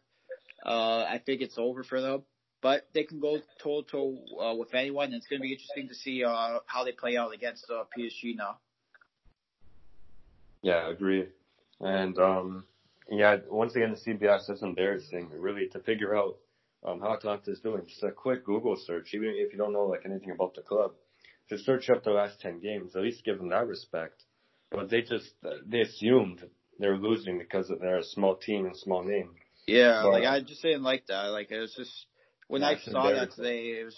[0.64, 2.23] uh, I think it's over for them.
[2.62, 5.88] But they can go toe to toe with anyone, and it's going to be interesting
[5.88, 8.59] to see uh, how they play out against uh, PSG now.
[10.62, 11.27] Yeah, I agree.
[11.81, 12.64] And um,
[13.11, 15.31] yeah, once again, the CBS is embarrassing.
[15.38, 16.38] Really, to figure out
[16.85, 19.85] um, how Atalanta is doing, just a quick Google search, even if you don't know
[19.85, 20.92] like anything about the club
[21.49, 24.23] to search up the last 10 games, at least give them that respect.
[24.71, 25.31] But they just,
[25.67, 26.43] they assumed
[26.79, 29.31] they were losing because they're a small team and small name.
[29.67, 31.27] Yeah, but, like I just didn't like that.
[31.27, 32.07] Like it was just,
[32.49, 33.97] when I saw that today, it was,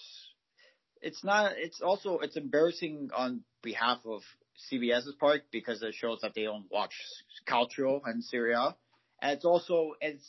[1.00, 4.22] it's not, it's also, it's embarrassing on behalf of
[4.70, 6.94] CBS's part because it shows that they don't watch
[7.46, 8.74] Calcio and Serie A.
[9.20, 10.26] And it's also, it's,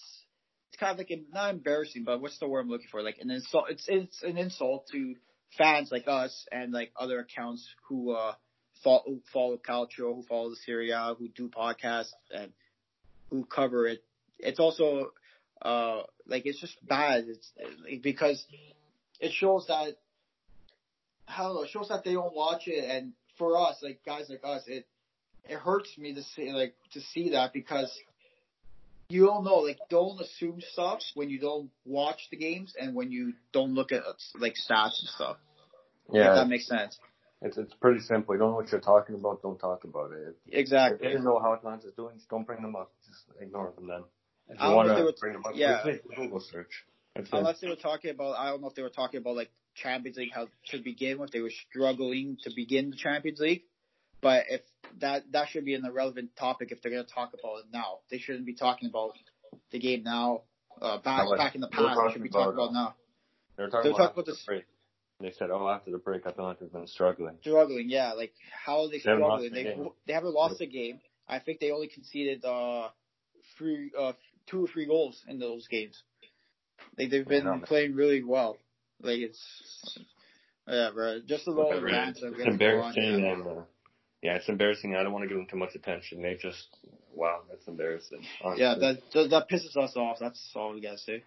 [0.69, 3.01] it's kind of like, not embarrassing, but what's the word I'm looking for?
[3.01, 5.15] Like an insult, it's, it's an insult to
[5.57, 8.33] fans like us and like other accounts who uh
[8.83, 12.51] follow, follow Calcio, who follow the Serie A, who do podcasts and
[13.29, 14.03] who cover it.
[14.37, 15.11] It's also
[15.61, 17.25] uh like it's just bad.
[17.27, 17.51] It's
[17.83, 18.45] like, because
[19.19, 19.95] it shows that
[21.37, 24.63] know, it shows that they don't watch it and for us, like guys like us,
[24.67, 24.85] it
[25.45, 27.91] it hurts me to see like to see that because
[29.09, 29.57] you don't know.
[29.57, 33.91] Like, don't assume stuff when you don't watch the games and when you don't look
[33.91, 34.03] at
[34.39, 35.37] like stats and stuff.
[36.11, 36.97] Yeah, if that makes sense.
[37.41, 38.35] It's it's pretty simple.
[38.35, 39.41] You don't know what you're talking about.
[39.41, 40.35] Don't talk about it.
[40.47, 41.07] Exactly.
[41.07, 42.91] If you don't know how Atalanta's doing, just don't bring them up.
[43.07, 44.03] Just ignore them then.
[44.49, 45.83] If you want to bring them up, yeah.
[46.15, 46.85] Google search.
[47.15, 47.61] That's Unless it.
[47.61, 50.31] they were talking about, I don't know if they were talking about like Champions League
[50.33, 51.31] how to begin with.
[51.31, 53.63] They were struggling to begin the Champions League,
[54.21, 54.61] but if
[54.99, 57.99] that that should be an irrelevant topic if they're going to talk about it now.
[58.09, 59.13] They shouldn't be talking about
[59.71, 60.43] the game now.
[60.81, 62.95] Uh, back back in the past, they should be talking about, about now.
[63.57, 64.39] They were talking, about, about this.
[64.45, 64.65] The break.
[65.19, 68.13] They said, "Oh, after the break, Atalanta's been struggling." Struggling, yeah.
[68.13, 68.33] Like
[68.65, 69.51] how are they, they struggling?
[69.51, 71.01] They the they haven't lost a game.
[71.27, 72.89] I think they only conceded uh
[73.57, 74.13] three uh
[74.47, 76.01] two or three goals in those games.
[76.97, 78.57] Like they've been yeah, playing really well.
[79.01, 79.99] Like it's
[80.65, 81.19] yeah, bro.
[81.27, 82.17] Just a little rant.
[82.21, 83.45] It's embarrassing and.
[83.45, 83.61] Uh,
[84.21, 84.95] yeah, it's embarrassing.
[84.95, 86.21] I don't want to give them too much attention.
[86.21, 86.77] They just
[87.13, 88.23] wow, that's embarrassing.
[88.43, 88.63] Honestly.
[88.63, 90.17] Yeah, that, that that pisses us off.
[90.19, 91.23] That's all we gotta say.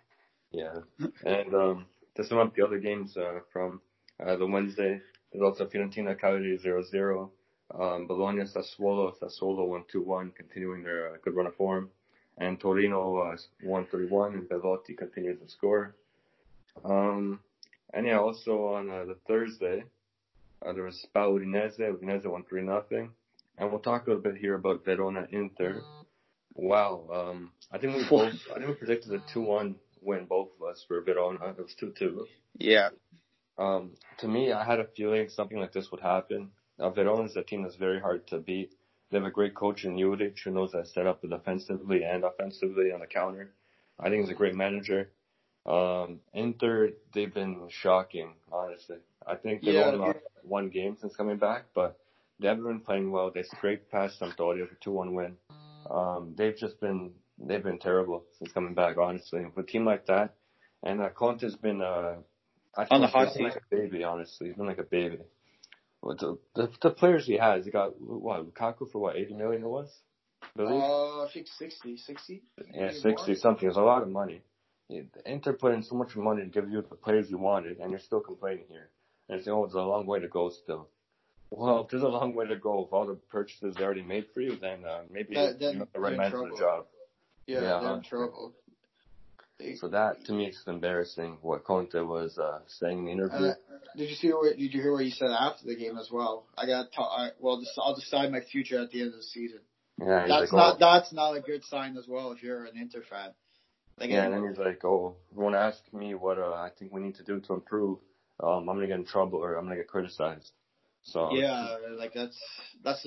[0.50, 0.80] Yeah,
[1.24, 3.80] and um, to sum up the other games uh, from
[4.24, 5.00] uh, the Wednesday,
[5.32, 7.30] there's also Fiorentina Cagliari 0-0.
[7.78, 11.90] Um, Bologna Sassuolo, Sassuolo 1-2-1, continuing their uh, good run of form.
[12.36, 15.94] And Torino uh, 1-3-1, and Belotti continues to score.
[16.84, 17.40] Um,
[17.94, 19.84] and yeah, also on uh, the Thursday,
[20.72, 23.10] there was Spal Udinese, Udinese 1-3 nothing.
[23.58, 25.82] And we'll talk a little bit here about Verona Inter.
[26.54, 30.68] Wow, um, I think we both, I think we predicted a 2-1 win, both of
[30.68, 31.50] us, for Verona.
[31.50, 32.24] It was 2-2.
[32.58, 32.90] Yeah.
[33.58, 36.50] Um, to me, I had a feeling something like this would happen.
[36.78, 38.74] Uh, Verona is a team that's very hard to beat.
[39.10, 42.24] They have a great coach in Juric who knows how to set up defensively and
[42.24, 43.54] offensively on the counter.
[44.00, 45.10] I think he's a great manager.
[45.64, 48.96] Um, Inter, they've been shocking, honestly.
[49.26, 51.98] I think they've yeah, only lost one game since coming back, but
[52.40, 53.30] they haven't been playing well.
[53.32, 55.36] They scraped past Sampdoria for 2-1 win.
[55.88, 59.44] Um, they've just been, they've been terrible since coming back, honestly.
[59.54, 60.34] With a team like that,
[60.82, 62.16] and uh, Conte's been, uh,
[62.76, 63.42] I on the hot seat.
[63.42, 64.48] Like a baby, honestly.
[64.48, 65.18] He's been like a baby.
[66.02, 69.68] The, the, the players he has, he got what Lukaku for what eighty million it
[69.68, 69.88] was.
[70.58, 72.42] Uh, I think 60, 60.
[72.74, 73.36] Yeah, sixty more?
[73.36, 73.68] something.
[73.68, 74.42] It's a lot of money.
[75.26, 78.00] Inter put in so much money to give you the players you wanted, and you're
[78.00, 78.88] still complaining here.
[79.28, 80.88] And it's, oh, it's a long way to go still.
[81.50, 84.26] Well, if there's a long way to go with all the purchases they already made
[84.32, 86.86] for you, then uh, maybe that, then you're not the right man for the job.
[87.46, 88.54] Yeah, yeah they're in trouble.
[89.76, 93.46] So that to me is embarrassing what Conte was uh, saying in the interview.
[93.48, 93.54] Uh,
[93.96, 96.46] did you see what did you hear what he said after the game as well?
[96.56, 99.60] I got I, well, I'll decide my future at the end of the season.
[100.00, 100.78] Yeah, that's like, not oh.
[100.80, 103.30] that's not a good sign as well if you're an Inter fan.
[103.98, 107.00] Like, yeah, and then he's like, "Oh, everyone ask me what uh, I think we
[107.00, 107.98] need to do to improve.
[108.42, 110.50] Um, I'm gonna get in trouble or I'm gonna get criticized."
[111.02, 112.38] So yeah, like that's
[112.82, 113.06] that's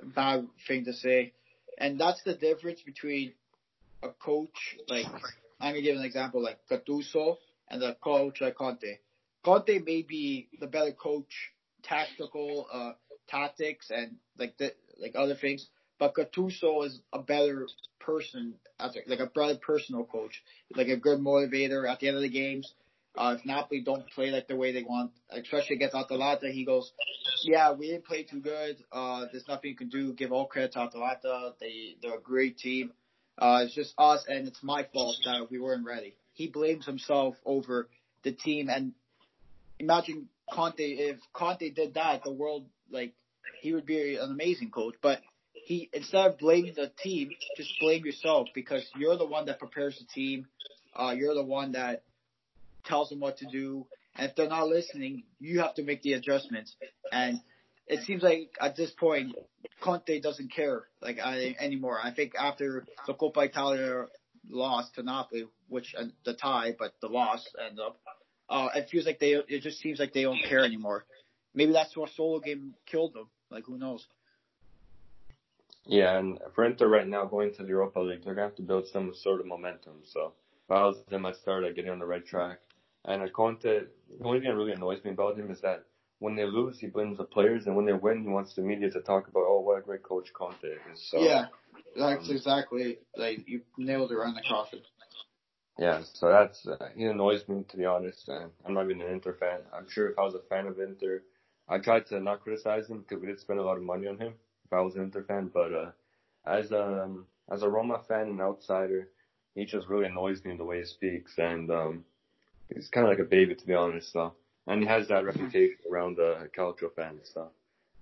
[0.00, 1.32] a bad thing to say,
[1.78, 3.32] and that's the difference between
[4.02, 5.06] a coach like
[5.60, 7.36] I'm gonna give an example like Gattuso
[7.68, 8.98] and the coach like Conte.
[9.44, 12.92] Conte may be the better coach, tactical, uh,
[13.28, 15.68] tactics and like the, like other things,
[16.02, 17.68] but Gattuso is a better
[18.00, 20.42] person as a, like a better personal coach,
[20.74, 22.74] like a good motivator at the end of the games.
[23.16, 26.90] Uh, if Napoli don't play like the way they want, especially against Atalanta, he goes,
[27.44, 28.78] yeah, we didn't play too good.
[28.90, 30.12] Uh, there's nothing you can do.
[30.12, 31.52] Give all credit to Atalanta.
[31.60, 32.90] They, they're a great team.
[33.38, 36.16] Uh, it's just us, and it's my fault that we weren't ready.
[36.32, 37.88] He blames himself over
[38.24, 38.92] the team, and
[39.78, 40.80] imagine Conte.
[40.80, 43.14] If Conte did that, the world like
[43.60, 44.96] he would be an amazing coach.
[45.00, 45.20] But
[45.64, 49.98] he instead of blaming the team, just blame yourself because you're the one that prepares
[49.98, 50.46] the team.
[50.94, 52.02] Uh, you're the one that
[52.84, 56.14] tells them what to do, and if they're not listening, you have to make the
[56.14, 56.74] adjustments.
[57.12, 57.40] And
[57.86, 59.34] it seems like at this point,
[59.80, 61.98] Conte doesn't care like I, anymore.
[62.02, 64.06] I think after the Coppa Italia
[64.50, 67.98] loss to Napoli, which uh, the tie, but the loss end up,
[68.50, 69.32] uh, it feels like they.
[69.32, 71.04] It just seems like they don't care anymore.
[71.54, 73.28] Maybe that's what solo game killed them.
[73.50, 74.06] Like who knows?
[75.86, 78.62] Yeah, and for Inter right now going to the Europa League, they're gonna have to
[78.62, 79.94] build some sort of momentum.
[80.04, 80.32] So
[80.64, 82.60] if I was them, I'd start getting on the right track.
[83.04, 85.84] And Conte, the only thing that really annoys me about him is that
[86.20, 88.88] when they lose, he blames the players, and when they win, he wants the media
[88.90, 91.10] to talk about, oh, what a great coach Conte is.
[91.10, 91.46] So, yeah,
[91.96, 94.80] that's um, exactly like you nailed it around the coffin.
[95.78, 98.28] Yeah, so that's uh, he annoys me to be honest.
[98.28, 99.58] And I'm not even an Inter fan.
[99.76, 101.22] I'm sure if I was a fan of Inter,
[101.68, 104.18] I tried to not criticize him because we did spend a lot of money on
[104.18, 104.34] him.
[104.72, 105.90] If I was an Inter fan, but uh,
[106.46, 109.10] as a um, as a Roma fan and outsider,
[109.54, 112.04] he just really annoys me in the way he speaks, and um,
[112.74, 114.10] he's kind of like a baby to be honest.
[114.14, 114.32] So
[114.66, 117.30] and he has that reputation around the Calcio fans.
[117.34, 117.50] So.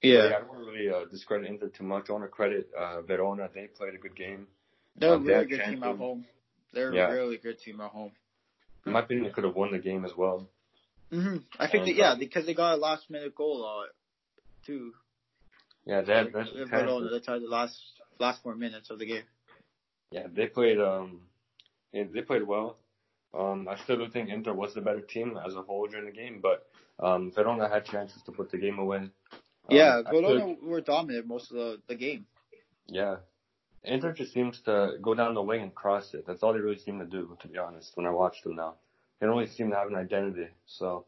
[0.00, 0.28] Yeah.
[0.28, 2.09] yeah, I don't really uh, discredit Inter too much.
[2.09, 3.50] I want to credit uh, Verona.
[3.52, 4.46] They played a good game.
[4.96, 6.24] They're um, a really good team at home.
[6.72, 7.09] They're yeah.
[7.09, 8.12] a really good team at home.
[8.87, 10.48] In my opinion, they could have won the game as well.
[11.11, 13.88] hmm I think and, that, yeah, uh, because they got a last minute goal uh,
[14.64, 14.92] too.
[15.85, 17.11] Yeah, that that's Verona.
[17.11, 17.81] That's the last
[18.19, 19.25] last four minutes of the game.
[20.11, 20.79] Yeah, they played.
[20.79, 21.23] Um,
[21.93, 22.77] yeah, they played well.
[23.33, 26.12] Um, I still do think Inter was the better team as a whole during the
[26.12, 26.66] game, but
[26.99, 28.99] um, Verona had chances to put the game away.
[28.99, 29.11] Um,
[29.69, 32.27] yeah, Verona were dominant most of the, the game.
[32.87, 33.16] Yeah.
[33.85, 36.27] Inter just seems to go down the wing and cross it.
[36.27, 38.75] That's all they really seem to do, to be honest, when I watch them now.
[39.19, 40.49] They don't really seem to have an identity.
[40.66, 41.07] So,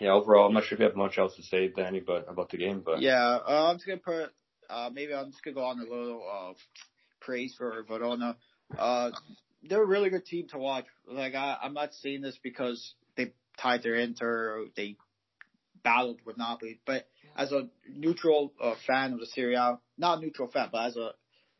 [0.00, 2.50] yeah, overall, I'm not sure if you have much else to say, Danny, but about
[2.50, 2.82] the game.
[2.84, 4.30] But Yeah, uh, I'm just to put,
[4.68, 6.52] uh, maybe I'm just to go on a little uh,
[7.20, 8.36] praise for Verona.
[8.76, 9.10] Uh,
[9.62, 10.86] they're a really good team to watch.
[11.06, 14.96] Like I, I'm not saying this because they tied their Inter or they
[15.82, 20.20] battled with Napoli, but as a neutral uh, fan of the Serie A, not a
[20.20, 21.12] neutral fan, but as a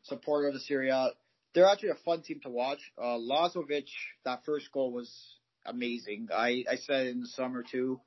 [0.03, 1.09] supporter of the Serie A.
[1.53, 2.79] They're actually a fun team to watch.
[2.97, 3.87] Uh, Lazovic,
[4.25, 5.09] that first goal was
[5.65, 6.27] amazing.
[6.33, 8.01] I, I said in the summer too,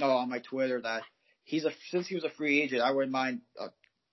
[0.00, 1.02] oh, on my Twitter that
[1.44, 3.68] he's a, since he was a free agent, I wouldn't mind uh,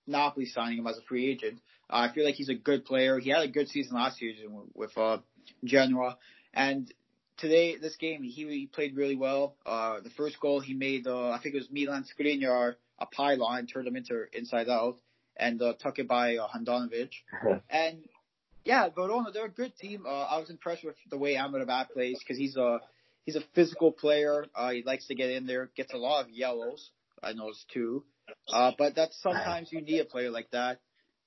[0.06, 1.60] Napoli signing him as a free agent.
[1.90, 3.18] Uh, I feel like he's a good player.
[3.18, 5.18] He had a good season last season with, with uh,
[5.64, 6.18] Genoa.
[6.52, 6.92] And
[7.36, 9.54] today, this game, he, he played really well.
[9.64, 13.66] Uh, the first goal he made, uh, I think it was Milan Skriniar, a pylon,
[13.66, 14.98] turned him into inside out
[15.36, 17.10] and uh, took it by uh, Handanovic.
[17.70, 17.98] and
[18.64, 20.04] yeah, Verona, they're a good team.
[20.06, 22.80] Uh, I was impressed with the way Amrabat plays because he's a
[23.28, 24.46] he's a physical player.
[24.54, 26.90] Uh, he likes to get in there, gets a lot of yellows.
[27.22, 28.04] I noticed too.
[28.50, 30.80] Uh, but that's sometimes you need a player like that.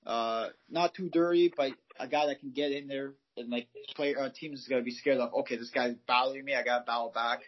[0.03, 4.15] Uh, not too dirty, but a guy that can get in there and like play.
[4.15, 5.31] Uh, teams is gonna be scared of.
[5.41, 6.55] Okay, this guy's battling me.
[6.55, 7.41] I gotta battle back.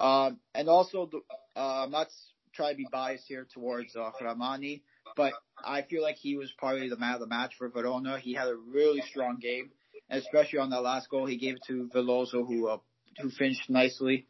[0.00, 1.18] Um, and also, the,
[1.54, 2.08] uh, I'm not
[2.52, 4.82] trying to be biased here towards uh, Rrahmani,
[5.16, 8.18] but I feel like he was probably the man of the match for Verona.
[8.18, 9.70] He had a really strong game,
[10.10, 12.78] and especially on that last goal, he gave it to Veloso, who uh,
[13.20, 14.26] who finished nicely.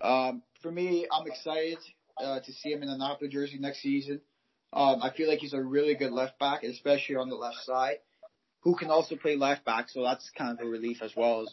[0.00, 1.78] Um, for me, I'm excited
[2.18, 4.20] uh, to see him in the Napoli jersey next season.
[4.72, 7.98] Um, I feel like he's a really good left back, especially on the left side,
[8.62, 9.88] who can also play left back.
[9.88, 11.46] So that's kind of a relief as well.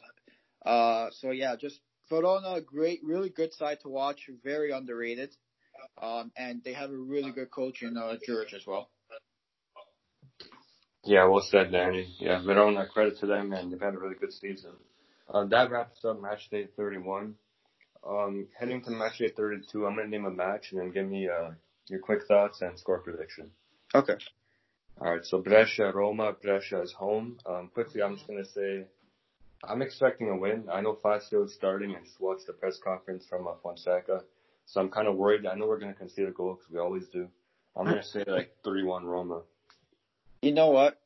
[0.66, 5.36] Uh, so yeah, just Verona, great, really good side to watch, very underrated.
[6.02, 8.90] Um, and they have a really good coach in uh, George as well.
[11.04, 12.14] Yeah, well said, Danny.
[12.20, 14.72] Yeah, Verona, credit to them, and they've had a really good season.
[15.34, 17.36] Uh, that wraps up match day 31.
[18.08, 21.08] Um, heading to match day 32, I'm going to name a match and then give
[21.08, 21.52] me uh,
[21.88, 23.52] your quick thoughts and score prediction.
[23.96, 24.16] Okay.
[25.00, 27.38] All right, so Brescia, Roma, Brescia is home.
[27.46, 28.86] Um, quickly, I'm just going to say
[29.64, 30.68] I'm expecting a win.
[30.72, 31.96] I know Fazio is starting.
[31.96, 34.24] I just watched the press conference from uh, Fonseca.
[34.66, 35.46] So I'm kind of worried.
[35.46, 37.28] I know we're going to concede a goal because we always do.
[37.76, 39.42] I'm going to say like 3-1 Roma.
[40.42, 41.00] You know what?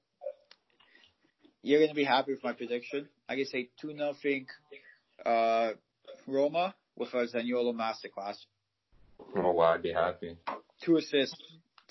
[1.62, 3.08] You're going to be happy with my prediction.
[3.28, 4.48] I can say 2 nothing
[5.26, 5.72] uh,
[6.28, 8.38] Roma with a Zaniolo masterclass.
[9.36, 10.38] Oh wow, I'd be happy.
[10.84, 11.42] Two assists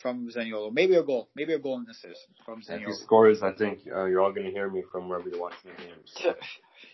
[0.01, 0.73] from Zaniolo.
[0.73, 1.29] Maybe a goal.
[1.35, 2.81] Maybe a goal and assist from Zaniolo.
[2.81, 5.41] If he scores, I think uh, you're all going to hear me from wherever you're
[5.41, 6.37] watching the games.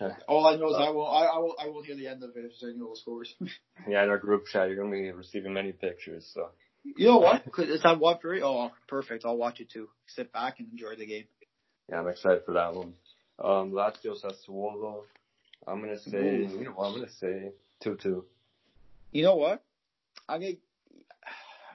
[0.28, 2.30] All I know is I will I, I will I will hear the end of
[2.36, 3.34] it if Zaniolo scores.
[3.88, 6.30] yeah, in our group chat, you're going to be receiving many pictures.
[6.32, 6.50] So.
[6.82, 7.44] You know what?
[7.44, 7.74] Because what?
[7.74, 9.24] Is that one for Oh, perfect.
[9.26, 9.88] I'll watch it too.
[10.06, 11.24] Sit back and enjoy the game.
[11.90, 12.94] Yeah, I'm excited for that one.
[13.40, 15.02] Um, Lazio Sassuolo.
[15.66, 16.58] I'm gonna say, Ooh.
[16.58, 16.88] you know what?
[16.88, 18.24] I'm gonna say two two.
[19.12, 19.62] You know what?
[20.28, 20.52] I'm gonna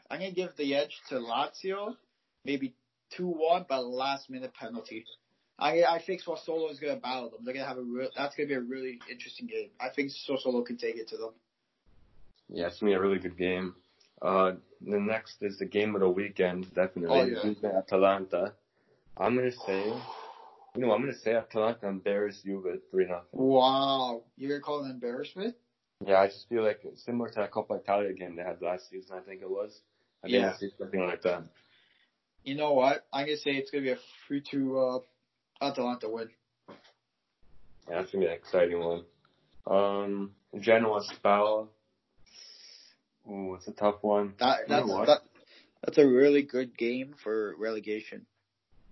[0.09, 1.95] I'm gonna give the edge to Lazio,
[2.43, 2.73] maybe
[3.09, 5.05] two one, but last minute penalty.
[5.57, 7.39] I I think Sassuolo is gonna battle them.
[7.43, 8.09] They're gonna have a real.
[8.15, 9.69] That's gonna be a really interesting game.
[9.79, 11.31] I think Sassuolo can take it to them.
[12.49, 13.75] Yeah, it's gonna be a really good game.
[14.21, 17.35] Uh, the next is the game of the weekend, definitely.
[17.43, 17.77] Oh, yeah.
[17.77, 18.53] Atalanta.
[19.17, 19.93] I'm gonna say,
[20.75, 23.25] you know, I'm gonna say I Atalanta embarrass Juve three nothing.
[23.31, 25.55] Wow, you're gonna call it an embarrassment?
[26.05, 29.17] Yeah, I just feel like similar to that Coppa Italia game they had last season.
[29.17, 29.81] I think it was.
[30.23, 30.55] I yeah.
[30.57, 31.43] think something like that.
[32.43, 33.05] You know what?
[33.13, 34.99] I'm gonna say it's gonna be a three two uh,
[35.61, 36.29] Atalanta win.
[37.89, 39.03] Yeah, that's gonna be an exciting one.
[39.67, 41.69] Um, Genoa Spal.
[43.29, 44.33] Ooh, it's a tough one.
[44.39, 45.21] That, that's, that,
[45.83, 48.27] that's a really good game for relegation.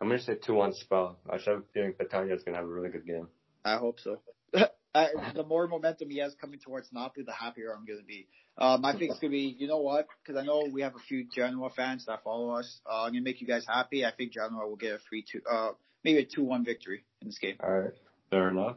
[0.04, 1.16] I'm gonna say two one Spal.
[1.30, 1.94] I have a feeling
[2.30, 3.30] is gonna have a really good game.
[3.64, 4.20] I hope so.
[4.54, 8.28] uh, the more momentum he has coming towards Napoli, the happier I'm gonna be.
[8.58, 10.08] Um, I think it's gonna be, you know what?
[10.22, 12.82] Because I know we have a few Genoa fans that follow us.
[12.86, 14.06] Uh, I'm gonna make you guys happy.
[14.06, 15.70] I think Genoa will get a three two, uh,
[16.04, 17.56] maybe a two one victory in this game.
[17.64, 17.94] All right,
[18.30, 18.76] fair enough.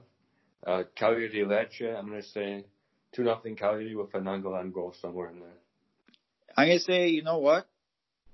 [0.65, 1.99] Uh, Cagliari Lecce.
[1.99, 2.67] I'm gonna say
[3.11, 5.59] two nothing Cagliari with a Nainggolan goal somewhere in there.
[6.57, 7.67] I'm gonna say, you know what?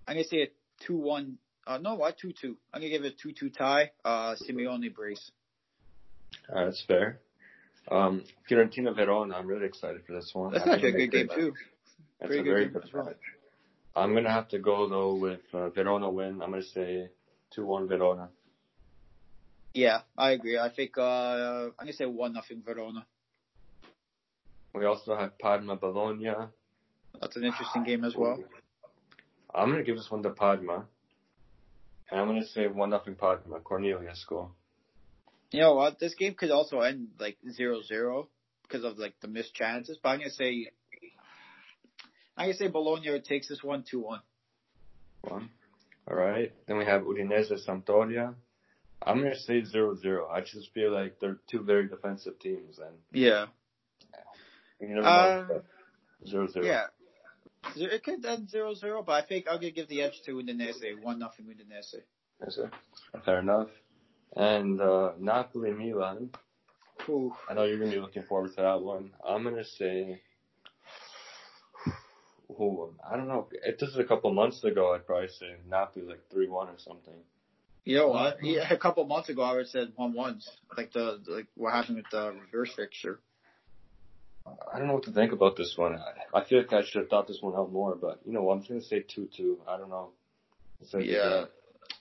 [0.06, 0.48] I'm gonna say a
[0.84, 2.16] two one uh, no, what?
[2.18, 2.56] 2-2.
[2.72, 3.90] I'm going to give it a 2-2 tie.
[4.04, 5.30] Uh, Simeone brace.
[6.48, 7.20] Uh, that's fair.
[7.90, 10.52] Um, Fiorentina Verona, I'm really excited for this one.
[10.52, 11.54] That's actually a good game, too.
[12.20, 13.16] That's Pretty a very good match.
[13.94, 16.42] I'm going to have to go, though, with uh, Verona win.
[16.42, 17.08] I'm going to say
[17.56, 18.28] 2-1 Verona.
[19.74, 20.58] Yeah, I agree.
[20.58, 23.06] I think uh, I'm to say 1 nothing Verona.
[24.74, 26.32] We also have Parma Bologna.
[27.20, 28.42] That's an interesting game as well.
[29.54, 30.86] I'm going to give this one to Parma.
[32.12, 33.60] And I'm gonna say one nothing Parma.
[33.60, 34.50] Cornelius score.
[35.50, 35.98] You know what?
[35.98, 38.26] This game could also end like 0-0
[38.62, 39.98] because of like the missed chances.
[40.02, 40.68] But I'm gonna say,
[42.36, 44.20] I'm gonna say Bologna takes this one two one.
[45.22, 45.48] One.
[46.06, 46.52] All right.
[46.66, 48.34] Then we have Udinese Sampdoria.
[49.04, 50.30] I'm gonna say 0-0.
[50.30, 53.46] I just feel like they're two very defensive teams, and yeah.
[54.80, 55.08] You never know.
[55.08, 55.46] Uh,
[56.28, 56.66] zero zero.
[56.66, 56.86] Yeah.
[57.76, 61.18] It could end 0-0, but I think I'm gonna give the edge to Udinese, one
[61.18, 62.02] nothing Udinese.
[62.40, 62.70] Yes, sir.
[63.24, 63.68] Fair enough.
[64.36, 66.30] And uh, Napoli Milan.
[67.08, 67.34] Ooh.
[67.48, 69.10] I know you're gonna be looking forward to that one.
[69.26, 70.20] I'm gonna say.
[72.56, 73.48] Who I don't know.
[73.50, 76.78] If this is a couple months ago, I'd probably say Napoli like three one or
[76.78, 77.14] something.
[77.84, 78.44] You know what?
[78.44, 80.48] Yeah, a couple months ago, I would have said one ones.
[80.76, 83.20] Like the like what happened with the reverse fixture.
[84.46, 85.94] I don't know what to think about this one.
[85.94, 88.42] I, I feel like I should have thought this one out more, but you know,
[88.42, 88.54] what?
[88.54, 89.58] I'm just gonna say two two.
[89.68, 90.10] I don't know.
[90.92, 91.44] Like, Yeah.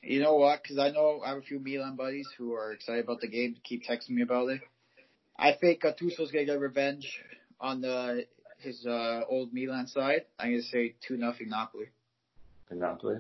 [0.01, 0.63] You know what?
[0.63, 3.55] Because I know I have a few Milan buddies who are excited about the game.
[3.63, 4.61] Keep texting me about it.
[5.37, 7.21] I think Gattuso's gonna get revenge
[7.59, 8.25] on the
[8.59, 10.25] his uh, old Milan side.
[10.39, 11.87] I'm gonna say two nothing Napoli.
[12.71, 13.17] Napoli.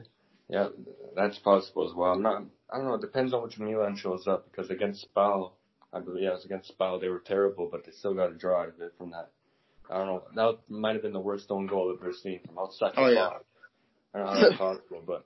[0.49, 0.69] Yeah,
[1.15, 2.13] that's possible as well.
[2.13, 2.43] I'm not.
[2.69, 2.95] I don't know.
[2.95, 5.53] It depends on which Milan shows up because against Spal,
[5.93, 6.99] I believe yeah, it was against Spal.
[6.99, 9.29] They were terrible, but they still got a draw out of it from that.
[9.89, 10.23] I don't know.
[10.35, 13.07] That might have been the worst own goal I've ever seen from outside the Oh,
[13.09, 13.29] yeah.
[14.13, 15.25] I don't know how that's possible, but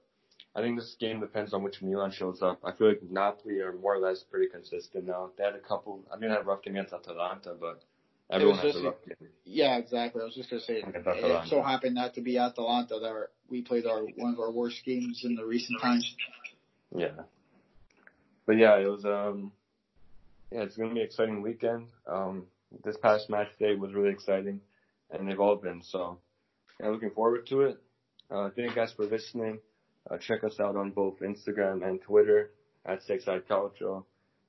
[0.56, 2.60] I think this game depends on which Milan shows up.
[2.64, 5.30] I feel like Napoli are more or less pretty consistent now.
[5.38, 6.04] They had a couple.
[6.12, 7.84] I mean, they had a rough game against Atalanta, but
[8.32, 9.30] everyone has a rough game.
[9.44, 10.22] Yeah, exactly.
[10.22, 13.30] I was just gonna say it I'm- so happened that to be Atalanta that our,
[13.50, 16.16] we played our one of our worst games in the recent times.
[16.96, 17.10] Yeah.
[18.46, 19.52] But yeah, it was um
[20.56, 21.88] yeah, it's gonna be an exciting weekend.
[22.08, 22.46] Um
[22.84, 24.62] this past match day was really exciting
[25.12, 26.18] and they've all been so
[26.80, 27.78] yeah, looking forward to it.
[28.32, 29.60] Uh thank you guys for listening.
[30.10, 32.52] Uh, check us out on both Instagram and Twitter
[32.86, 34.06] at 6ixSide Calcio.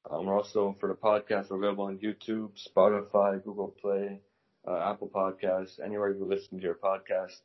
[0.09, 4.21] Um, we're also for the podcast we're available on YouTube, Spotify, Google Play,
[4.69, 7.41] uh, Apple Podcasts, anywhere you listen to your podcast.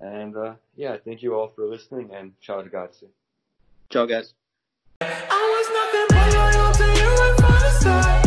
[0.00, 3.08] And uh yeah, thank you all for listening and ciao ragazzi.
[3.90, 4.32] Ciao, guys.
[7.88, 8.17] I